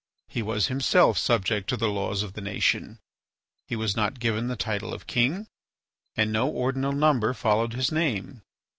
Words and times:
He 0.27 0.41
was 0.41 0.65
himself 0.65 1.19
subject 1.19 1.69
to 1.69 1.77
the 1.77 1.87
laws 1.87 2.23
of 2.23 2.33
the 2.33 2.41
nation. 2.41 2.97
He 3.67 3.75
was 3.75 3.95
not 3.95 4.19
given 4.19 4.47
the 4.47 4.55
title 4.55 4.95
of 4.95 5.05
king, 5.05 5.45
and 6.15 6.31
no 6.31 6.49
ordinal 6.49 6.91
number 6.91 7.35
followed 7.35 7.73
his 7.73 7.91
name. 7.91 8.41